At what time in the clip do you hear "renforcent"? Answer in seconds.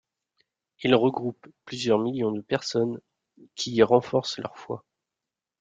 3.83-4.39